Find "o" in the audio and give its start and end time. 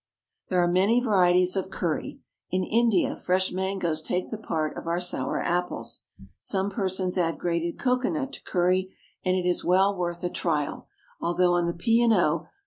12.15-12.47